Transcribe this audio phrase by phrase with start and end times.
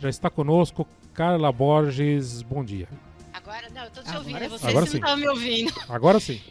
[0.00, 2.40] Já está conosco Carla Borges.
[2.40, 2.88] Bom dia.
[3.34, 4.48] Agora, não, eu tô te ouvindo, sim.
[4.48, 5.74] vocês Agora não estavam me ouvindo.
[5.88, 6.40] Agora sim.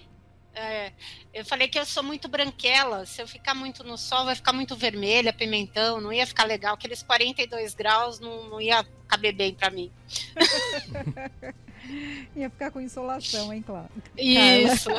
[0.61, 0.91] É,
[1.33, 4.51] eu falei que eu sou muito branquela, se eu ficar muito no sol vai ficar
[4.51, 9.53] muito vermelha, pimentão, não ia ficar legal, aqueles 42 graus não, não ia caber bem
[9.53, 9.89] pra mim.
[12.35, 13.87] Ia ficar com insolação, hein, claro.
[14.17, 14.89] Isso.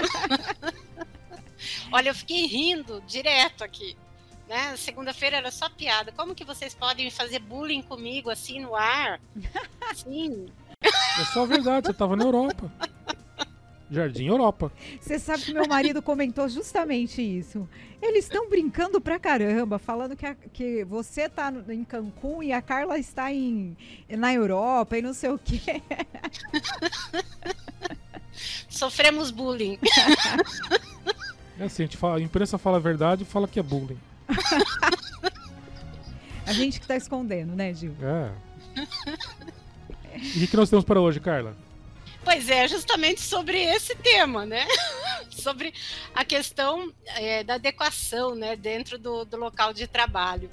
[1.93, 3.99] Olha, eu fiquei rindo direto aqui.
[4.51, 4.77] Né?
[4.77, 6.11] Segunda-feira era só piada.
[6.11, 9.21] Como que vocês podem fazer bullying comigo assim no ar?
[9.95, 10.47] Sim.
[10.83, 12.69] É só verdade, você estava na Europa.
[13.89, 14.73] Jardim Europa.
[15.01, 17.69] Você sabe que meu marido comentou justamente isso.
[18.03, 22.53] Eles estão brincando pra caramba, falando que, a- que você tá no- em Cancún e
[22.53, 23.77] a Carla está em,
[24.09, 25.81] na Europa e não sei o quê.
[28.69, 29.79] Sofremos bullying.
[31.57, 33.99] É assim, a, gente fala, a imprensa fala a verdade e fala que é bullying.
[36.47, 37.95] A gente que tá escondendo, né, Gil?
[38.03, 38.33] É.
[40.35, 41.57] E o que nós temos para hoje, Carla?
[42.25, 44.67] Pois é, justamente sobre esse tema, né?
[45.31, 45.73] sobre
[46.15, 50.51] a questão é, da adequação, né, dentro do, do local de trabalho.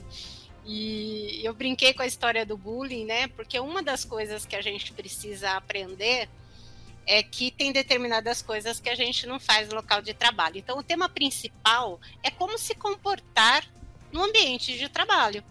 [0.66, 3.28] E eu brinquei com a história do bullying, né?
[3.30, 6.30] Porque uma das coisas que a gente precisa aprender
[7.08, 10.58] é que tem determinadas coisas que a gente não faz no local de trabalho.
[10.58, 13.66] Então, o tema principal é como se comportar
[14.12, 15.42] no ambiente de trabalho.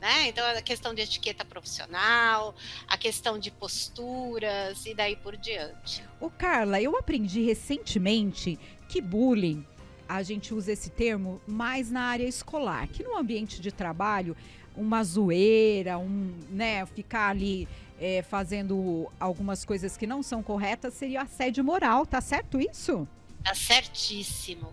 [0.00, 0.28] Né?
[0.28, 2.54] Então, a questão de etiqueta profissional,
[2.88, 6.02] a questão de posturas e daí por diante.
[6.20, 8.58] Ô, Carla, eu aprendi recentemente
[8.88, 9.64] que bullying,
[10.08, 14.36] a gente usa esse termo mais na área escolar, que no ambiente de trabalho,
[14.76, 17.68] uma zoeira, um, né, ficar ali
[18.00, 23.06] é, fazendo algumas coisas que não são corretas seria assédio moral, tá certo isso?
[23.42, 24.72] Tá certíssimo.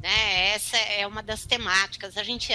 [0.00, 0.54] Né?
[0.54, 2.16] Essa é uma das temáticas.
[2.16, 2.52] A gente